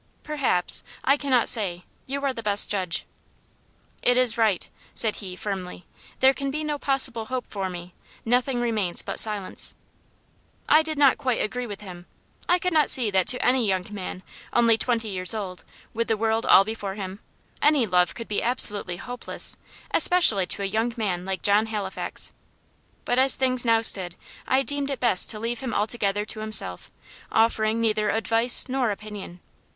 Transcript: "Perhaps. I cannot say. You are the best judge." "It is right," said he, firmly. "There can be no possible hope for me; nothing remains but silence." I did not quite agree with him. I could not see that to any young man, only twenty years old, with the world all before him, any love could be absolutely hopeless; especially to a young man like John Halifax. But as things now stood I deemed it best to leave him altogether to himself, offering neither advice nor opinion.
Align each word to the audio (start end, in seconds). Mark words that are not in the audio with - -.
"Perhaps. 0.23 0.83
I 1.03 1.15
cannot 1.15 1.47
say. 1.47 1.83
You 2.07 2.23
are 2.25 2.33
the 2.33 2.41
best 2.41 2.71
judge." 2.71 3.05
"It 4.01 4.17
is 4.17 4.35
right," 4.35 4.67
said 4.95 5.17
he, 5.17 5.35
firmly. 5.35 5.85
"There 6.21 6.33
can 6.33 6.49
be 6.49 6.63
no 6.63 6.79
possible 6.79 7.25
hope 7.25 7.45
for 7.47 7.69
me; 7.69 7.93
nothing 8.25 8.59
remains 8.59 9.03
but 9.03 9.19
silence." 9.19 9.75
I 10.67 10.81
did 10.81 10.97
not 10.97 11.19
quite 11.19 11.39
agree 11.39 11.67
with 11.67 11.81
him. 11.81 12.07
I 12.49 12.57
could 12.57 12.73
not 12.73 12.89
see 12.89 13.11
that 13.11 13.27
to 13.27 13.45
any 13.45 13.67
young 13.67 13.85
man, 13.91 14.23
only 14.51 14.75
twenty 14.75 15.09
years 15.09 15.35
old, 15.35 15.63
with 15.93 16.07
the 16.07 16.17
world 16.17 16.47
all 16.47 16.63
before 16.63 16.95
him, 16.95 17.19
any 17.61 17.85
love 17.85 18.15
could 18.15 18.27
be 18.27 18.41
absolutely 18.41 18.97
hopeless; 18.97 19.55
especially 19.91 20.47
to 20.47 20.63
a 20.63 20.65
young 20.65 20.91
man 20.97 21.25
like 21.25 21.43
John 21.43 21.67
Halifax. 21.67 22.31
But 23.05 23.19
as 23.19 23.35
things 23.35 23.63
now 23.63 23.81
stood 23.81 24.15
I 24.47 24.63
deemed 24.63 24.89
it 24.89 24.99
best 24.99 25.29
to 25.29 25.39
leave 25.39 25.59
him 25.59 25.75
altogether 25.75 26.25
to 26.25 26.39
himself, 26.39 26.91
offering 27.31 27.79
neither 27.79 28.09
advice 28.09 28.65
nor 28.67 28.89
opinion. 28.89 29.41